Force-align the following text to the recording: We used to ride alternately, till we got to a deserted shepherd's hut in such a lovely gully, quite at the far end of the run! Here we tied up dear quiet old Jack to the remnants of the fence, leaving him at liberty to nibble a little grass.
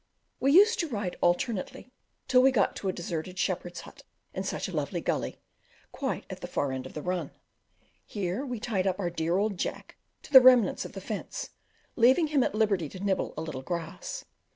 We 0.39 0.51
used 0.51 0.79
to 0.79 0.87
ride 0.87 1.15
alternately, 1.21 1.93
till 2.27 2.41
we 2.41 2.49
got 2.51 2.75
to 2.77 2.89
a 2.89 2.91
deserted 2.91 3.37
shepherd's 3.37 3.81
hut 3.81 4.01
in 4.33 4.43
such 4.43 4.67
a 4.67 4.75
lovely 4.75 4.99
gully, 4.99 5.37
quite 5.91 6.25
at 6.27 6.41
the 6.41 6.47
far 6.47 6.71
end 6.71 6.87
of 6.87 6.95
the 6.95 7.03
run! 7.03 7.29
Here 8.03 8.43
we 8.43 8.59
tied 8.59 8.87
up 8.87 8.97
dear 9.15 9.33
quiet 9.35 9.39
old 9.43 9.57
Jack 9.59 9.97
to 10.23 10.33
the 10.33 10.41
remnants 10.41 10.85
of 10.85 10.93
the 10.93 11.01
fence, 11.01 11.51
leaving 11.95 12.29
him 12.29 12.41
at 12.41 12.55
liberty 12.55 12.89
to 12.89 12.99
nibble 12.99 13.35
a 13.37 13.43
little 13.43 13.61
grass. 13.61 14.25